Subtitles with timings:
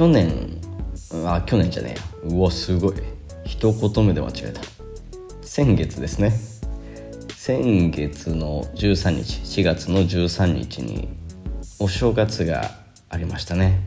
[0.00, 0.58] 去年
[1.26, 1.94] あ去年じゃね
[2.24, 2.30] え。
[2.30, 2.94] やうわすごい。
[3.44, 4.62] 一言目で間違えた。
[5.42, 6.32] 先月ですね。
[7.36, 11.06] 先月の13日4月の13日に
[11.78, 12.70] お正月が
[13.10, 13.78] ありましたね。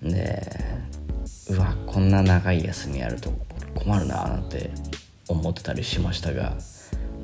[0.00, 0.48] で
[1.48, 3.32] うわこんな長い休みあると
[3.74, 4.70] 困るななんて
[5.26, 6.56] 思ってたりしましたが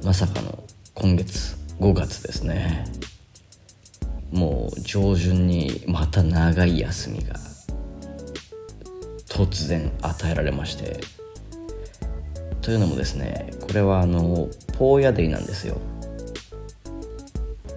[0.03, 0.59] まさかの
[0.95, 2.96] 今月5月ですね。
[4.37, 7.35] もう上旬にまた長い休みが
[9.29, 11.01] 突然与えられまして。
[12.63, 15.77] というのもですねこれはあのポーヤデイなんですよ。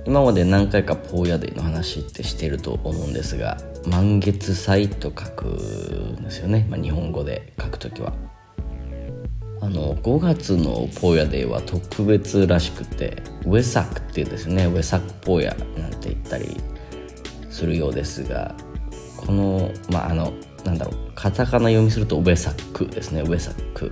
[0.08, 8.14] 今まで何回かポーヤデイの話ってしてると思うんですが満月祭と書くんですよね、まあ、日本語で書く時は。
[9.62, 14.66] あの5月のポーヤデイは特別らしくてウェサクっていうですね。
[14.66, 16.58] ウェサクポーヤなんて言ったり
[17.50, 18.56] するようですが
[19.18, 23.22] このまああのなんだろうカタカナ読みするとウェサクですね。
[23.22, 23.92] ウェサク。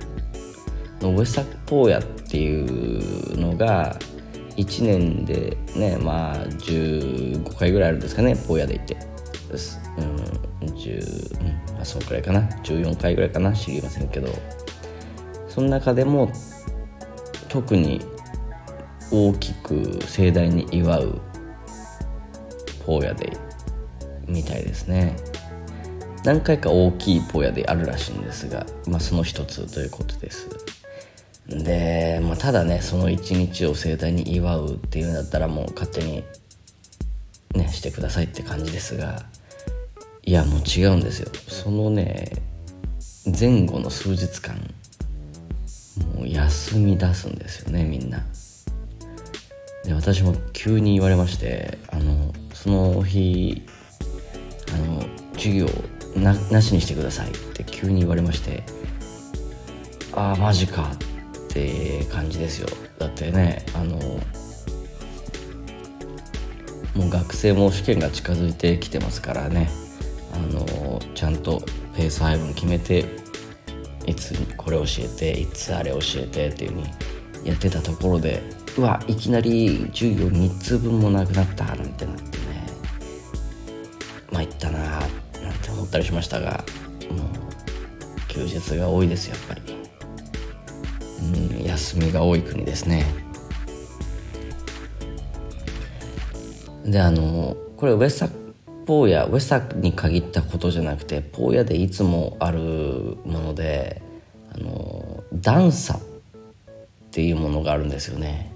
[1.00, 3.96] のウェサクポーヤっていうのが
[4.56, 8.34] 1年でねまあ15回ぐらいあるんですかね。
[8.34, 8.96] ポーヤでいて。
[9.98, 12.40] うん10うんあそうくらいかな。
[12.64, 13.52] 14回ぐらいかな。
[13.52, 14.28] 知りませんけど。
[15.58, 16.30] その中でも
[17.48, 18.00] 特に
[19.10, 21.20] 大きく盛大に祝う
[22.86, 23.32] ポーヤデ
[24.28, 25.16] イみたいですね。
[26.22, 30.48] 何回か大きいポーヤデイあるらしいんですが、まあ、その一つということです。
[31.48, 36.22] で、まあ、ただねその一日を盛大に祝うっていうんだったらもう勝手に
[37.56, 39.24] ねしてくださいって感じですが
[40.24, 41.28] いやもう違うんですよ。
[41.48, 42.30] そのね
[43.26, 44.56] 前後の数日間
[46.14, 48.24] もう休み出すんですよねみんな。
[49.84, 53.62] で私も急に言われましてあのその日
[54.72, 55.02] あの
[55.34, 55.66] 授業
[56.16, 58.64] ななしにしてくださいって急に言われまして
[60.12, 62.68] ああマジかって感じですよ。
[62.98, 63.96] だってねあの
[66.94, 69.70] もう学生も試験が近づいてきてますからね
[70.34, 71.62] あのちゃんと
[71.96, 73.04] ペース配分決めて
[74.08, 76.88] いつこれ教えていつあれ教えてっていう風に
[77.44, 78.42] やってたところで
[78.76, 82.66] うわいきなり授業3つ分もなくなったなんてなってね。
[84.32, 85.02] 参ったななん
[85.62, 86.64] て思ったりしましたが
[87.10, 89.62] もう休日が多いですやっぱり。
[91.60, 93.04] うん休みが多い国ですね。
[96.84, 98.28] であのこれウェサ
[98.88, 104.00] ポーヤウェサに限ったことじゃなくてポーヤでいつもあるもので
[104.50, 106.00] あのダンサっ
[107.10, 108.50] ていうものがあるんですよね。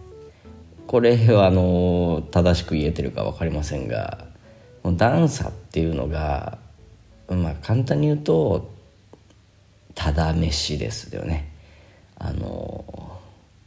[0.87, 4.25] これはあの正しく言えてるか分かりませんが
[4.97, 6.57] ダンサっていうのが
[7.29, 8.71] まあ簡単に言うと
[9.95, 11.53] ただ飯ですよね。
[12.17, 13.21] あの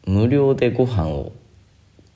[0.07, 1.31] 無料でご飯を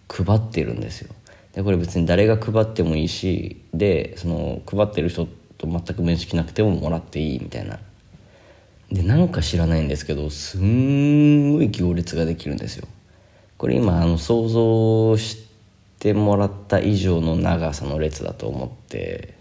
[0.07, 1.13] 配ってるんですよ。
[1.59, 5.27] でこれ別に誰が配ってもいいしでその配ってる人
[5.57, 7.79] と全く面識なくてももらっていいみたいな。
[8.89, 12.87] でなんか知らないんですけどすんごい行列ができるんですよ。
[13.57, 15.45] これ今あの想像し
[15.99, 19.33] てもらった以上の長さの列だと思って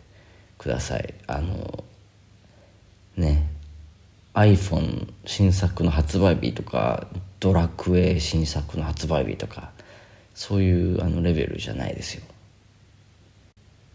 [0.59, 1.15] ください。
[1.29, 1.85] あの
[3.17, 3.47] ね
[4.35, 7.07] iPhone 新作の発売日とか
[7.39, 9.71] ドラクエ新作の発売日とか
[10.39, 12.23] そういうあのレベルじゃないですよ。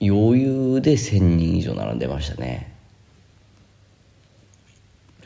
[0.01, 2.75] 余裕で1,000人以上並んでましたね。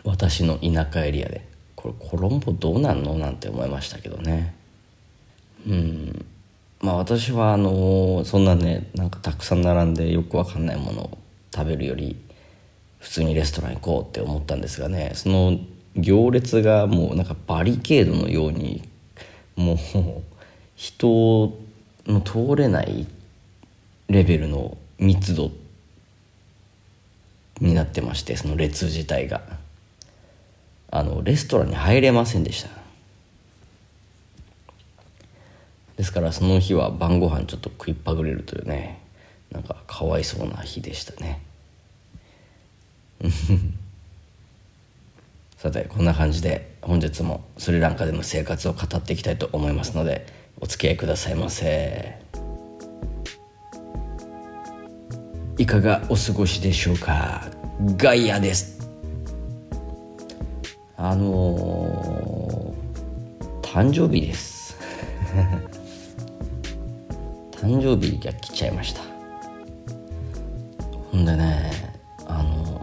[0.04, 1.42] 私の田舎エリアで。
[1.76, 3.18] これコロンボどうなんの？
[3.18, 4.54] なんて思いましたけどね。
[5.68, 6.26] うん。
[6.82, 11.18] まあ私はあのそんなねなんかたくさん並んでよくわかんないものを
[11.52, 12.16] 食べるより
[13.00, 15.14] 普通にレストラン行こうって思ったんですがね。
[15.16, 15.58] その
[15.96, 18.88] 行列がもうなんかバリケードのように
[19.56, 19.78] もう
[20.78, 21.54] 人
[22.06, 23.06] の通れない
[24.08, 25.52] レベルの密度
[27.60, 29.42] になってましてその列自体が。
[30.90, 32.70] あのレストランに入れませんでした。
[35.98, 39.02] ですからその日は晩ご飯ちょっと食いっぱぐれるというね
[39.52, 41.42] なんかかわいそうな日でしたね。
[45.58, 50.26] さてこんな感じで本日もスリランカでの生活を語っていきたいと思いますので
[50.60, 52.18] お付き合いくださいませ。
[55.58, 57.46] いかがお過ごしでしょうか？
[57.98, 58.90] ガイアです。
[60.96, 64.78] あのー、誕生日です。
[67.52, 69.02] 誕生日が来ちゃいました。
[71.12, 71.72] ほんでね
[72.26, 72.82] あの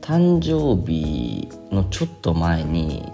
[0.00, 3.10] 誕生日のちょっと前に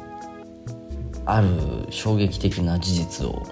[1.26, 1.48] ある
[1.90, 3.42] 衝撃的な事実を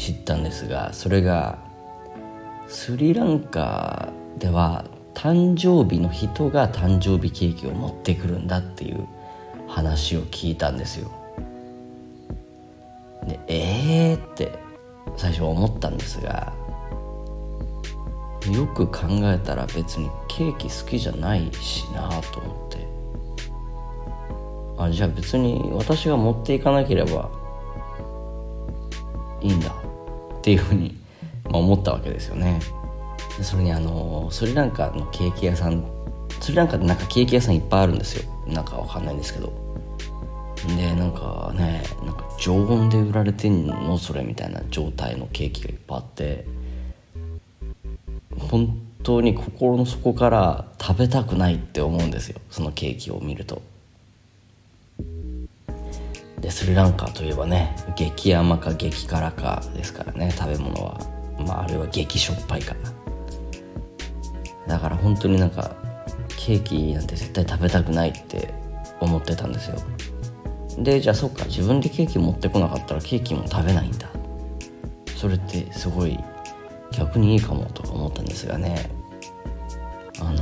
[0.00, 1.58] 知ったんですがそれが
[2.66, 4.08] スリランカ
[4.38, 9.06] では誕生日の人が誕生日ケーキを持ってくるんだっていう
[9.68, 11.10] 話を聞いたんですよ。
[13.26, 14.58] でえーって
[15.16, 16.52] 最初思ったんですが
[18.50, 22.88] よく考えたら別にケーキ好きじゃないしなと思って
[24.78, 27.30] あじゃあ別に私が持っていかなければ
[29.42, 29.79] いいんだ
[30.40, 30.96] っていうふうに、
[31.44, 32.60] ま、思ったわけですよね。
[33.42, 35.84] それにあのスリランカのケーキ屋さん
[36.40, 38.30] スリランカってなんかケーキ屋さんいっぱいあるんですよ。
[38.46, 39.52] なんかわかんないんですけど。
[40.76, 46.46] でなんかねなんか常温で売られてんのそれみたいな状態のケーキがいっぱいあって。
[48.38, 52.40] 本当に心の底から食べたくないって思うんですよ。
[52.50, 53.62] そのケーキを見ると。
[56.40, 60.98] でスリランカといえばね激甘か激辛かですからね食べ物は。
[61.46, 62.92] まああるいは激しょっぱいかな。
[64.66, 65.74] だから本当になんか
[66.36, 68.54] ケーキなんて絶対食べたくないって
[69.00, 69.76] 思ってたんですよ。
[70.78, 74.08] でじゃあそっか自分でケーキ持ってこなかったらケーキも食べないんだ。
[75.16, 76.18] それってすごい
[76.92, 78.90] 逆にいいかもとか思ったんですがね。
[80.20, 80.36] あの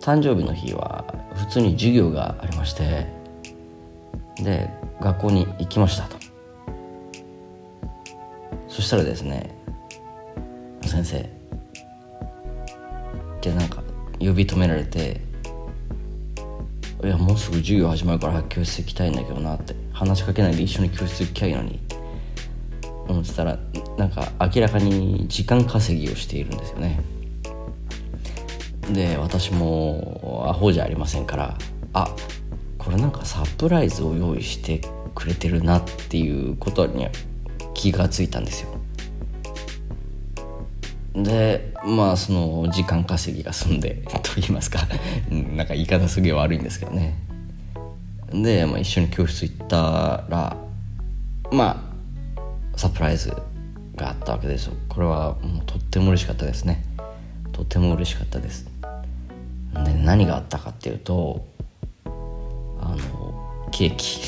[0.00, 1.04] 誕生日の日は
[1.34, 3.06] 普通に授業がありまして
[4.42, 6.16] で学校に行きましたと。
[8.68, 9.50] そしたらですね
[10.84, 11.22] 先生っ
[13.40, 13.82] てなんか
[14.18, 15.20] 呼び止められて
[17.02, 21.80] 「いやもうすぐ授業始まるから教室行きたいんだけどな」って話しかけないで一緒に教室行きゃいいのに
[23.08, 23.58] 思ってたら
[23.96, 27.00] なんか明らかに時間稼ぎをしているんですよね。
[28.92, 31.58] で私もアホじゃありませんから
[31.92, 32.14] あ
[32.86, 34.80] これなんかサプライズを用意して
[35.12, 37.08] くれてるなっていうことに
[37.74, 38.68] 気がついたんですよ。
[41.12, 44.86] でまあその時間稼ぎが済んでと言いますか。
[45.28, 47.18] なんか言い方すげえ悪いんですけどね。
[48.32, 50.56] で、まあ、一緒に教室行ったら
[51.50, 51.90] ま
[52.36, 53.30] あサプライズ
[53.96, 54.74] があったわけですよ。
[54.88, 56.84] これはもうとっても嬉しかったですね。
[57.50, 58.64] とても嬉しかったです。
[59.84, 61.56] で何があったかっていうと
[63.76, 64.20] ケーキ。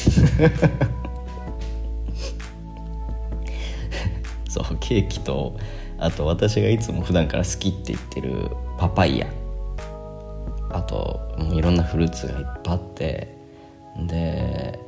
[4.50, 5.56] そうケーキと
[5.98, 9.26] あと私がいつも普段から好きって言ってるパパイヤ。
[10.70, 13.38] あともういろんなフルーツがいっぱいあって。
[14.06, 14.78] で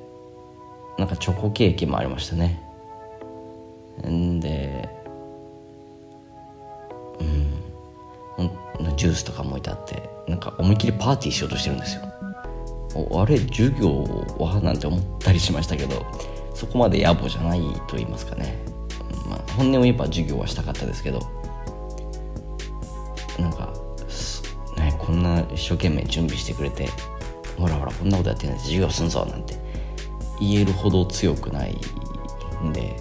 [0.98, 2.60] なんかチョコケーキもありましたね。
[4.06, 4.88] んで
[7.18, 12.09] うんジュースとかも置いてあってなんか思いっきりパーティーしようとしてるんですよ。
[12.94, 14.04] あれ授業
[14.38, 14.60] は？
[14.62, 16.04] なんて思ったりしましたけど
[16.54, 18.58] そこまで野暮じゃないと言いますかね、
[19.28, 21.20] まあ、本音を言えば授業はしたかったですけど。
[23.38, 23.72] なんか、
[24.76, 26.88] ね、こんな一生懸命準備してくれて
[27.56, 29.54] ほらほらこんなことやってないで授業すんぞなんて
[30.40, 31.78] 言えるほど強くない
[32.62, 32.96] んで。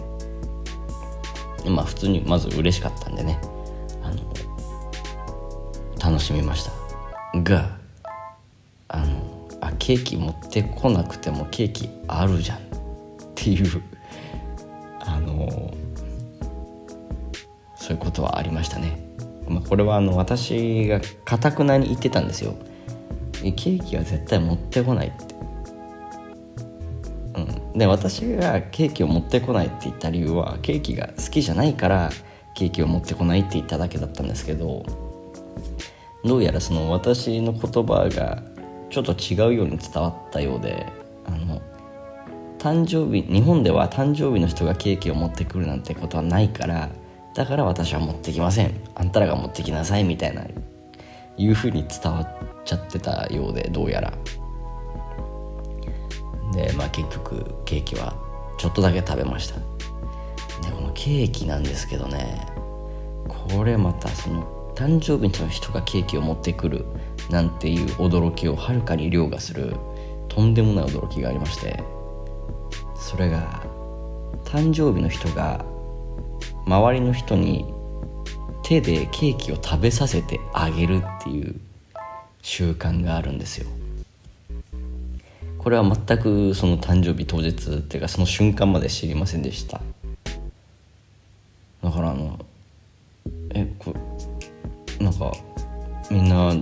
[1.70, 3.38] まあ普通にまず嬉しかったんでね。
[4.02, 4.24] あの
[6.02, 6.72] 楽しみました。
[7.42, 7.79] が
[9.90, 12.62] ケーキ持ってこなくてもケーキあるじゃんっ
[13.34, 13.82] ていう
[15.00, 15.74] あの
[17.76, 19.02] そういうことはありましたね、
[19.48, 22.56] まあ、これはあの私がかたくなに言ってたんですよ。
[23.42, 25.34] ケーキは絶対持ってこないって。
[27.34, 27.80] うん。
[27.80, 32.12] で私がケーキを持ってこないって言った理由はケーキが好きじゃないから
[32.54, 34.86] ケーキを持ってこないって言っただけだったんですけど
[36.24, 38.44] どうやらその私の言葉が
[38.90, 40.86] ちょっと違うように伝わったようで
[41.26, 41.62] あの
[42.58, 46.90] 誕生日日本では誕生日の人がケーキを持ってくるなんてことはないから
[47.36, 48.74] だから私は持ってきません。
[48.96, 50.44] あんたらが持ってきなさいみたいな
[51.38, 52.28] いうふうに伝わっ
[52.66, 54.12] ちゃってたようでどうやら。
[56.52, 58.14] でまあ結局ケーキは
[58.58, 59.56] ちょっとだけ食べました。
[59.56, 59.64] で
[60.76, 62.46] このケーキなんですけどね
[63.28, 66.86] これまたその誕生日の人がケーキを持ってくる
[67.30, 69.76] なんていう驚きをはるかに凌駕する
[70.28, 71.84] とんでもない驚きがありまして
[72.96, 73.64] それが
[74.46, 75.64] 誕生日の人が
[76.66, 77.66] 周りの人に
[78.64, 81.56] 手でケーキを食べさせてあげるっていう
[82.42, 83.68] 習慣があるんですよ。
[85.58, 89.82] これは全くその誕生日当日っていうかその瞬間まで知りませんでした。
[91.84, 92.40] だからあの
[93.54, 93.94] えこ
[95.00, 95.32] なんか
[96.12, 96.56] みんな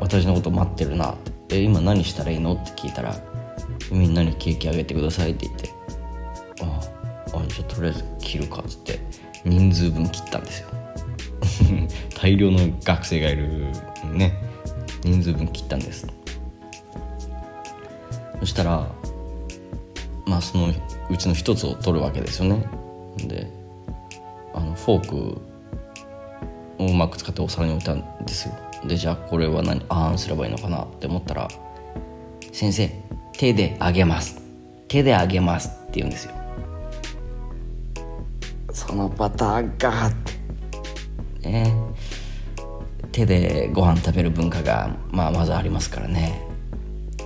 [0.00, 1.12] 私のこと待ってるな。
[1.12, 1.16] っ
[1.48, 3.16] て「え今何したらいいの?」って聞いたら
[3.90, 5.70] 「みんなにケーキあげてください」って言って
[6.62, 6.80] 「あ
[7.38, 9.00] あじゃあとりあえず切るか」っつって
[9.44, 10.68] 人数分切ったんですよ。
[12.20, 13.66] 大量の学生がいる
[14.12, 14.32] ね。
[15.04, 16.06] 人数分切ったんです。
[18.40, 18.86] そしたら
[20.26, 20.72] まあその
[21.10, 22.64] うちの一つを取るわけですよね。
[23.18, 23.50] で
[24.54, 28.54] あのフォークをうまく使ってお皿に置いたんですよ。
[28.86, 31.48] でじゃあこれは何あーんすればいいのかなって思ったら
[32.52, 32.90] 「先生
[33.32, 34.42] 手であげます。
[34.88, 36.34] 手であげます」って言うんですよ。
[38.72, 40.12] そのパターンかっ
[41.42, 41.48] て。
[41.48, 41.74] ね。
[43.12, 46.42] 手でご飯食べる文化が、まあ、まずありますからね。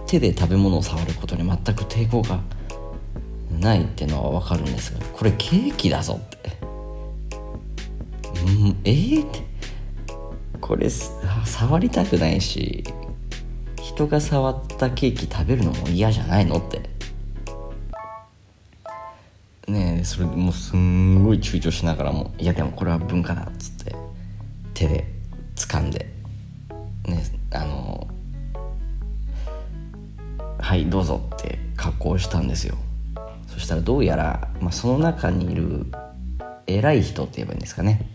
[0.07, 2.41] 手で食べ物を触ることに全く抵抗が
[3.61, 6.59] ないっていうのは分かるんですがこれケーキだぞって。
[8.47, 9.47] うんえー、って。
[10.61, 10.89] これ
[11.47, 12.85] 触りたくないし
[13.83, 16.97] 人が触ったケーキ食べるのも嫌じゃないのって。
[19.69, 23.97] ねえそれもうすんごい躊躇しながらも「いやでもこれは文化だ」っつって
[24.75, 25.13] 手で
[25.57, 26.09] 掴んで
[27.05, 28.07] ねあの
[30.59, 32.77] 「はいどうぞ」って格好したんですよ。
[33.49, 35.87] そしたらどうやら、まあ、その中にいる
[36.67, 38.07] 偉い人って言えばいいんですかね、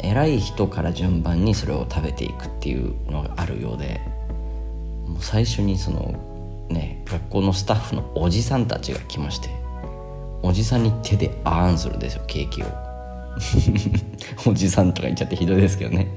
[0.00, 4.00] 偉い人から順番にそれを食べていくっていうのがあるようで
[5.06, 9.48] もう最初にそのね学校のスタッフのおじさんたちが来まして
[10.42, 12.66] おじさんに手であーんするんですよケーキを。
[14.50, 16.08] おじさんとか言っちゃってひどいですけどね、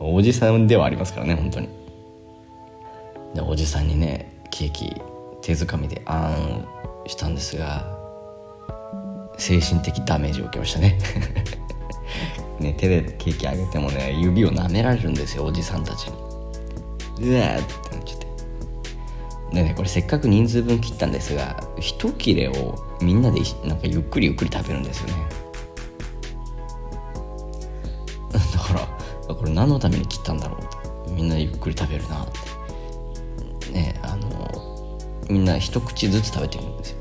[0.00, 1.68] うん、おじさんではありますからね本当に。
[3.34, 4.96] でおじさんにねケーキ
[5.40, 7.86] 手づかみであーんしたんですが
[9.38, 10.98] 精神的ダメージを受けましたね。
[12.60, 16.16] ね手でケーキあげてもね指を舐められるんですよおじさんたちに。
[17.30, 18.26] うわーってなっちゃって。
[19.52, 25.14] でねこれせっかく人数分切ったんですが一切れをみんなでなんかゆっくりゆっくり食べるんですよね。
[28.32, 28.88] だか
[29.28, 30.58] らこれ何のために切ったんだろ
[31.06, 31.10] う。
[31.10, 32.28] みんなゆっくり食べるなっ
[33.60, 33.72] て。
[33.72, 36.98] ねあのみんな一口ずつ食べてるんですよ。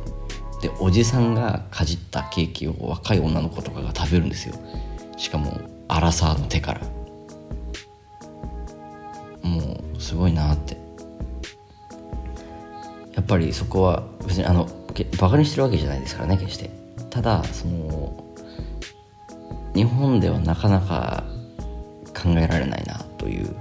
[0.61, 4.55] でおじさんがかじったケーキを若い女の子とかが食べるんですよ。
[5.21, 6.81] しかもアラサーの手から。
[9.47, 10.75] もうすごいなって。
[13.13, 14.67] やっぱりそこは別にあの
[15.19, 16.71] バカにしてるわけじゃないですからね決して。
[17.11, 18.23] ただその
[19.75, 21.23] 日本ではなかなか
[22.19, 23.55] 考えられないなという、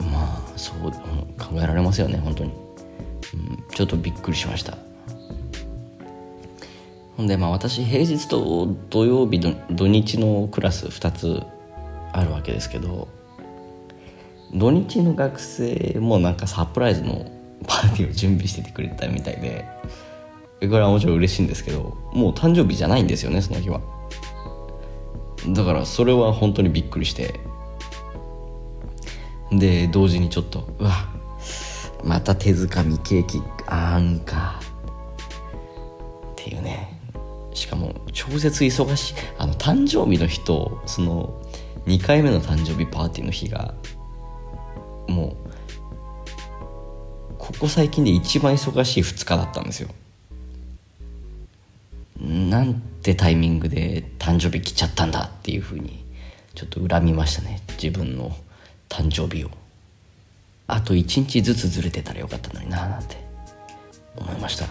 [0.00, 0.92] うん、まあそう
[1.38, 4.78] 考えられますよね本当に、うん、ちょっとびっくりしました。
[7.16, 9.40] ほんでまあ私平日と土曜日
[9.70, 11.42] 土日のクラス2つ
[12.12, 13.08] あるわけですけど
[14.52, 17.30] 土日の学生もなんかサプライズの
[17.66, 19.64] パーティーを準備しててくれたみたいで
[20.60, 23.80] これはもちろん嬉しいんですけどもう誕生日じゃないんですよねその日は。
[25.48, 27.40] だからそれは本当にびっくりして。
[29.52, 30.90] で同時にちょっとうわ
[32.02, 34.60] また手づかみケーキあんか。
[36.32, 36.93] っていうね。
[37.54, 39.14] しかも超絶忙しい。
[39.38, 41.40] あの誕生日の日とその
[41.86, 43.74] 2回目の誕生日パーティーの日が
[45.08, 45.50] もう
[47.38, 49.88] ここ最近で一番忙しい2日だったんですよ。
[52.20, 56.04] なんてタイミングで誕生日来ちゃったんだっていうふうに
[56.54, 57.60] ちょっと恨みましたね。
[57.80, 58.34] 自分の
[58.88, 59.50] 誕生日を。
[60.66, 63.22] あと1日ずつずれてたらよかったのにななんて
[64.16, 64.66] 思いました、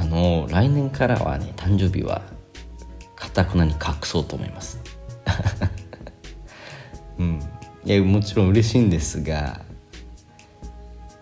[0.00, 2.22] あの来年からはね誕生日は
[3.14, 4.80] かたくなに隠そうと思います。
[7.18, 7.40] うん。
[7.84, 9.62] いやもちろん嬉しいんですが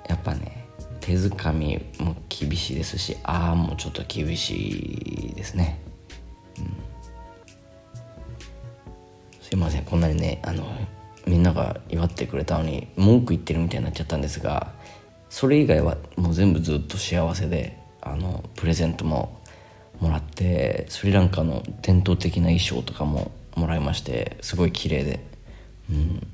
[0.08, 0.66] やっぱね
[1.00, 5.80] 手づかみも厳しいですしああもうちょっと厳しいですね、
[6.58, 6.76] うん、
[9.40, 10.66] すいませんこんなにねあの
[11.26, 14.72] みんなが祝ってくれたのに文句言ってるみたいになっちゃったんですが
[15.30, 19.40] それ以外はもう全部ずっと幸せであのプレゼントも
[20.00, 25.24] もらってスリランカの伝統的な衣装とかももらいましてすごい綺麗で。
[25.90, 26.26] うん。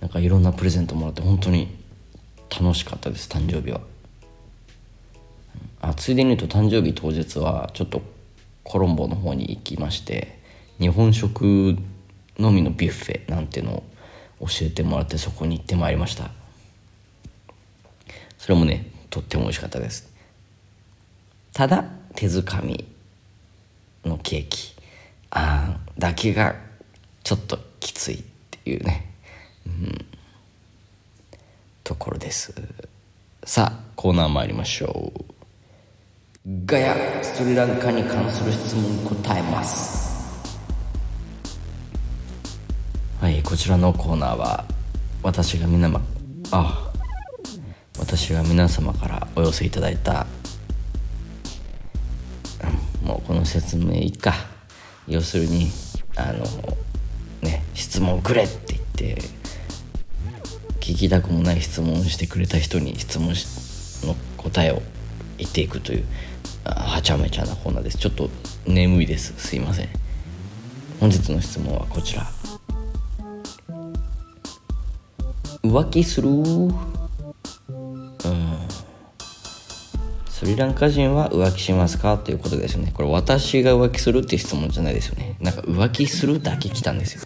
[0.00, 1.76] なんかいろんなプレゼントもらって本当に
[2.50, 3.80] 楽しかったです誕生日は。
[5.80, 8.02] あついでに言うと誕生日当日はちょっと
[8.64, 10.38] コロンボの方に行きまして
[10.78, 11.76] 日本食
[12.38, 13.82] のみのビュッフェなんての
[14.40, 16.30] を教えてもらってそこに行ってまいりました。
[18.38, 20.11] それもねとっても美味しかったです。
[21.52, 22.84] ただ手づかみ
[24.04, 24.72] のケーキ。
[25.32, 26.54] 案だけが
[27.24, 29.14] ちょっときついっていうね、
[29.66, 30.06] うん、
[31.82, 32.52] ところです。
[33.44, 35.24] さあコーナー参りましょう。
[36.66, 40.12] ガヤスリランカに関する質問答えます。
[43.20, 44.64] はいこちらのコーナーは
[45.22, 46.00] 私が皆ま
[46.50, 46.92] あ
[47.98, 50.26] 私が皆様からお寄せいただいた
[53.32, 54.34] この説明いいか。
[55.08, 55.70] 要するに
[56.16, 56.44] あの
[57.40, 59.22] ね質問くれって言って
[60.80, 63.32] 聞きたくもない質問をしてくれた人に質問
[64.06, 64.82] の答えを
[65.38, 66.04] 言っていくという
[66.66, 67.96] はちゃめちゃなコーナーです。
[67.96, 68.28] ちょっと
[68.66, 69.32] 眠いです。
[69.38, 69.88] すいません。
[71.00, 72.30] 本日の質問はこちら。
[75.62, 76.28] 浮気する？
[80.42, 82.18] スリランカ人は浮気しますか？
[82.18, 82.90] ということですよね。
[82.92, 85.36] これ私が浮気するって質問じゃないですよね。
[85.40, 87.22] なんか浮気するだけ来たんですよ。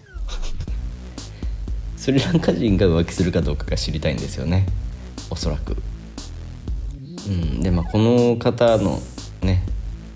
[1.96, 4.66] スリランカ人が浮気するかどうかが知りたいんですよね。
[5.30, 5.78] おそらく。
[7.26, 7.62] うん。
[7.62, 9.00] でまあこの方の
[9.40, 9.62] ね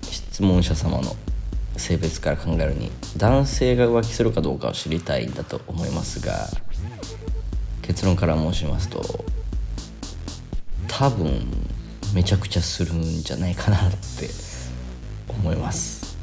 [0.03, 1.15] 質問者様の
[1.77, 6.45] 性別から考えるに男性が浮気するかどうかを知りたいんだと思いますが
[7.81, 9.25] 結論から申しますと
[10.87, 11.41] 多分
[12.13, 14.29] めちゃくちゃするんじゃないかなって
[15.29, 16.17] 思います。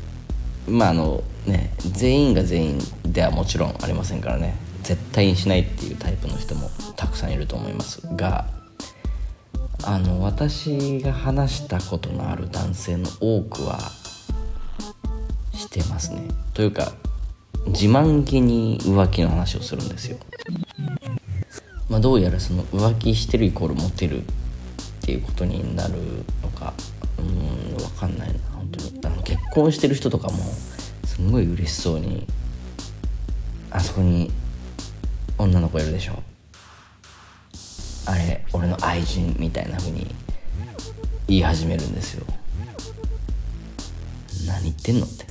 [0.67, 4.57] まああのね全員が全員ではもちろんありませんからね。
[4.83, 8.47] 絶対にしないっていうタイプの人もたくさんいると思いますが
[9.85, 13.79] あの私が話したことのある男性の多くは
[15.53, 16.29] してますね。
[16.55, 16.93] というか
[17.67, 20.19] 自慢げに浮気の話をするんですよ。
[21.89, 24.25] まあどうやらその浮気してるイコールモテるっ
[25.09, 25.95] ていうことになる
[26.43, 26.75] のか
[27.19, 28.39] うん分かんないな。
[28.53, 29.01] 本当に。
[29.07, 30.37] あの結婚してる人とかも
[31.05, 32.27] すんごい嬉しそうに
[33.71, 34.31] あそこに
[35.39, 36.23] 女の子いるでしょ。
[38.05, 40.15] あれ俺の愛人みたいな風に
[41.27, 42.27] 言い始めるんですよ。
[44.47, 45.27] 何言ってんのって。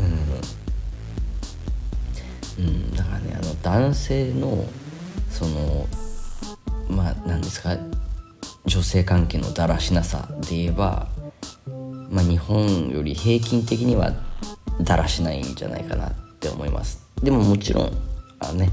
[2.58, 4.64] うん、うん、だからねあの男性の
[5.30, 5.86] その
[7.26, 7.76] 何ですか
[8.66, 11.08] 女性関係のだらしなさで言えば、
[12.10, 14.12] まあ、日本より平均的には
[14.80, 17.06] だらしないんじゃないかなって思います。
[17.22, 17.92] でももちろん
[18.40, 18.70] あね、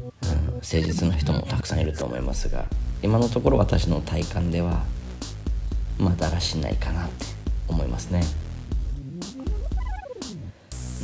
[0.00, 2.64] うん、誠実な人もたくさんいると思いますが
[3.02, 4.84] 今のところ私の体感では
[5.98, 7.26] まあだらしないかなって
[7.68, 8.22] 思いますね。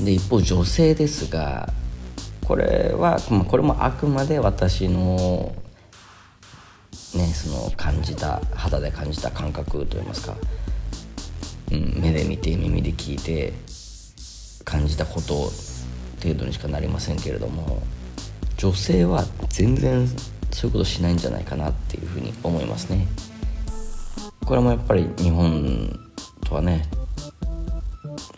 [0.04, 1.72] で一方女性ですが
[2.44, 5.54] これは、まあ、これもあくまで私の
[7.18, 10.36] ねその感じた肌で感じた感覚といいますか、
[11.72, 13.52] うん、目で見て耳で聞いて
[14.64, 15.50] 感じたこと
[16.22, 17.82] 程度にしかなりませんけれども
[18.56, 20.06] 女性は全然
[20.50, 23.06] そういうことしないんじゃないかなっていうふうに思いますね。
[24.44, 25.96] これもやっぱり日本
[26.44, 26.88] とはね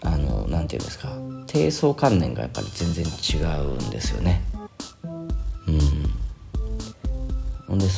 [0.02, 1.16] あの何て言うんですか
[1.46, 4.42] 低層観念がやっぱり全然違うんですよね。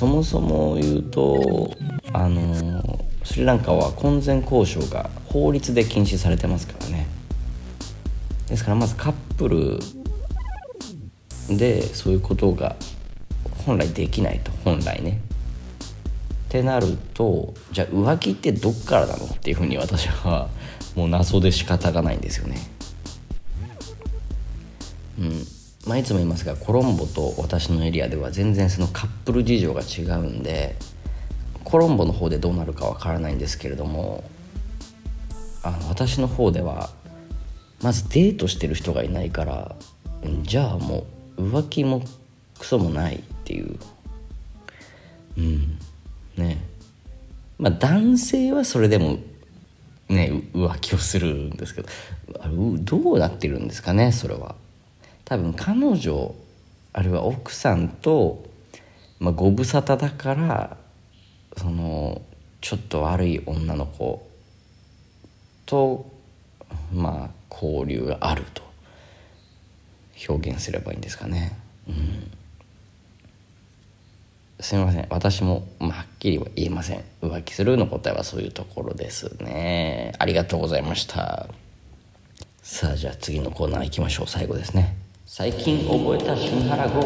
[0.02, 1.70] そもそも言うと
[2.12, 7.06] あのスリランカは婚前交渉が法律で禁止されてますからね。
[8.48, 9.78] ですからまずカップル
[11.56, 12.74] でそういうことが
[13.64, 15.20] 本来できないと本来ね。
[16.46, 20.48] ってなるとじゃあ浮気ってどっからなのっていうふうに私は
[20.96, 22.56] もう謎で仕方がないんですよね。
[25.20, 25.46] うん。
[25.86, 30.76] まあ、いつも言いますがコロンボと私のエリアでは全然そのカップル事情が違うんで
[31.64, 34.22] コロンボの方でどうなるかわからないんですけれども
[35.62, 36.90] あの私の方では
[37.82, 39.74] まずデートしてる人がいないから
[40.42, 41.04] じゃあも
[41.36, 42.02] う浮気も
[42.58, 43.76] クソもないっていう。
[45.36, 45.78] うん。
[46.36, 46.58] ね。
[47.58, 49.18] まあ男性はそれでも
[50.08, 51.88] ね浮気をするんですけど
[52.84, 54.54] どうなってるんですかねそれは。
[55.32, 56.34] 多分彼女
[56.92, 58.44] あるいは奥さんと、
[59.18, 60.76] まあ、ご無沙汰だから
[61.56, 62.20] その
[62.60, 64.28] ちょっと悪い女の子
[65.64, 66.04] と
[66.92, 68.62] まあ交流があると。
[70.28, 71.58] 表現すればいいんですかね。
[71.88, 72.30] うん。
[74.60, 75.06] すみません。
[75.08, 77.02] 私も、まあ、はっきりは言えません。
[77.22, 80.12] 浮気するの答えはそういうところですね。
[80.18, 81.48] ありがとうございました。
[82.62, 84.26] さあじゃあ次のコーナー行きましょう。
[84.28, 85.01] 最後ですね。
[85.34, 87.00] 最近覚えた新原語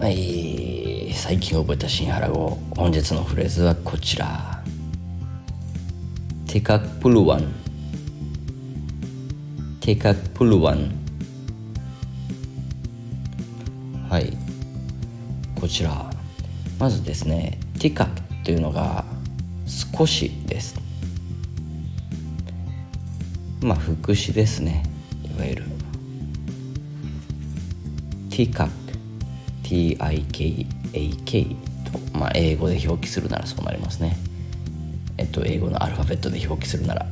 [0.00, 1.12] はい。
[1.14, 4.64] 最近覚えた新原語本日のフレーズはこちら。
[6.48, 7.54] テカプルワン。
[9.78, 10.90] テカプルワン。
[14.08, 14.36] はい。
[15.54, 16.10] こちら。
[16.80, 18.08] まずですねティカ
[18.42, 19.04] というのが
[19.94, 20.89] 少しです。
[23.62, 24.82] まあ副詞ですね。
[25.36, 25.64] いわゆる。
[28.30, 28.68] ティカ
[29.64, 31.56] TIKAK
[31.92, 34.16] と、まあ、英語で表記するならそうなりますね。
[35.18, 37.06] えっと英語のアルファベットで表記するなら。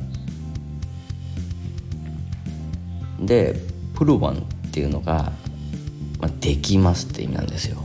[3.21, 3.55] で
[3.95, 5.31] プルワンっていうのが、
[6.19, 7.77] まあ、できますって意味なんですよ。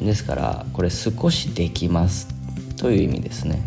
[0.00, 2.28] ですからこれ少しできます
[2.76, 3.62] という意味ですね。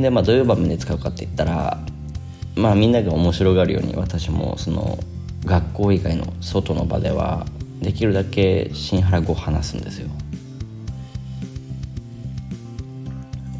[0.00, 1.78] でまあどういう場面で使うかって言ったら
[2.54, 4.98] まあみんなが面白がるように私もその
[5.44, 7.46] 学校以外の外の場では
[7.80, 10.08] できるだけ新原語を話すんですよ。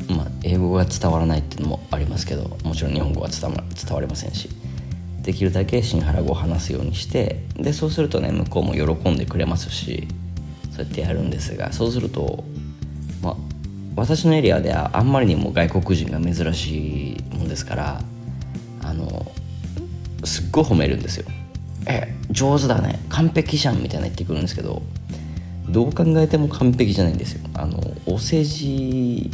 [0.08, 4.48] まあ英語が伝わらないっていうのもありますけどもちろん日本語は伝わ伝わりませんし。
[5.26, 10.06] できるだけ新原語を話すようにしてでそうするとね向こうも喜んでくれますし
[10.70, 12.44] そうやってやるんですがそうすると、
[13.96, 18.00] 私のエリアではあんまりにも外国人が珍しいもんですから
[18.82, 19.26] あの
[20.22, 21.26] すっごい褒めるんですよ。
[21.88, 23.00] え上手だね。
[23.08, 24.82] 完璧じゃんみたいな言ってくるんですけど
[25.68, 27.48] どう考えても完璧じゃないんですよ。
[27.54, 29.30] あのお世辞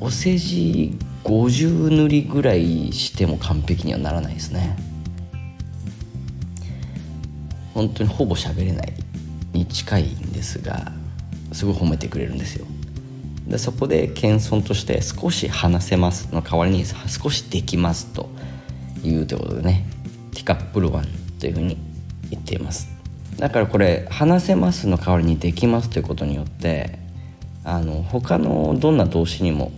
[0.00, 4.76] お世辞50塗りぐらいしても完璧にはならないですね。
[7.74, 8.92] 本当にほぼ喋れない
[9.52, 10.92] に近いんですが
[11.52, 12.66] すごい褒めてくれるんですよ。
[13.46, 18.28] でそこで謙遜として少し話せますの代わりに少しできますと
[19.02, 19.86] いうということでね
[20.34, 21.06] ティカップルワン
[21.40, 21.78] というふうに
[22.30, 22.88] 言っています。
[23.38, 26.98] だからこれ話せますの代わりにできますということによって
[27.64, 29.72] あの他のどんな動詞にも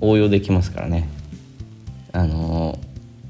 [0.00, 1.08] 応用できますからね。
[2.12, 2.78] あの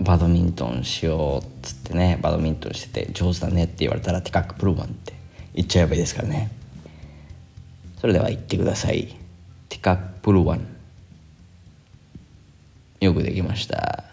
[0.00, 5.15] バドミントンしようっつってねバドミントンしてて上手だねって言われたらティカックプルワンって
[5.56, 6.50] 言っちゃえばいいですからね。
[7.98, 9.16] それでは言ってください。
[9.70, 10.66] ティカップルワン。
[13.00, 14.04] よくできました。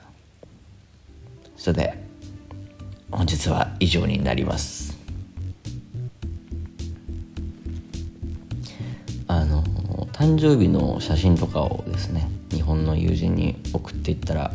[1.58, 2.04] それで
[3.12, 4.98] 本日は以上になります。
[9.28, 9.64] あの
[10.14, 14.54] 誕生日の写真とかをですね日本の友人に送っていったら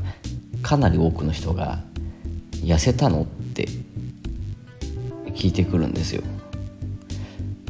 [0.63, 1.83] かなり多くの人が
[2.65, 3.69] 「痩せたの?」って
[5.35, 6.23] 聞いてくるんですよ。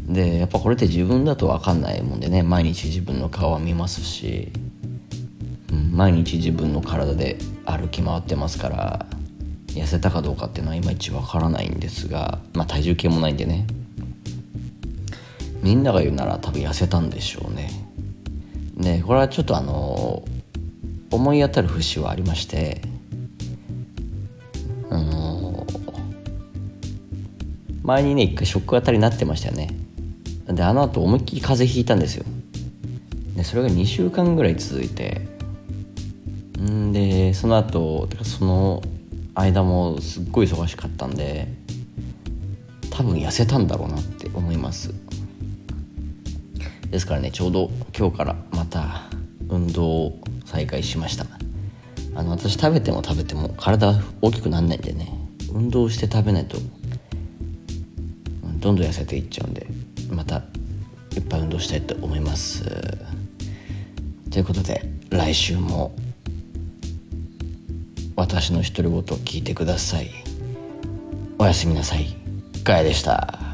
[0.08, 2.42] でやっぱこれって自分だと分かんないもんでね。
[2.42, 4.50] 毎日自分の顔は見ますし、
[5.72, 9.06] うん、毎日自分の体で歩き回ってますから。
[9.68, 12.40] 痩せたかどうかっていうのはいまいち分からないんですが。
[12.54, 13.66] まあ体重計もないんでね。
[15.62, 17.70] みんなが言うなら多分痩せたんでしょうね。
[18.76, 20.24] でこれはちょっとあの
[21.10, 22.80] 思い当たる節はありまして。
[24.90, 25.66] あの
[27.82, 29.68] 前にね一回ショック当たりになってましたよね。
[30.48, 32.24] であの後思いっきり風邪ひいたんですよ。
[33.36, 35.26] でそれが2週間ぐらい続いて。
[36.60, 38.82] んでその後その
[39.34, 41.46] 間もすっごい忙しかったんで
[42.90, 44.92] 多分痩せたんだろうなって思います。
[46.90, 49.02] ですからねちょうど今日からまた
[49.48, 51.26] 運動を再開しました。
[52.14, 55.12] あの私食べても食べても体大きくなんないんでね
[55.52, 56.58] 運動して食べないと
[58.58, 59.66] どんどん痩せていっちゃうんで。
[60.10, 60.42] また
[61.16, 62.64] いっぱい運動したいと思います。
[64.30, 65.94] ということで来週も
[68.16, 70.10] 私の独り言を聞いてください。
[71.38, 72.16] おやすみなさい。
[72.64, 73.47] ガヤでした。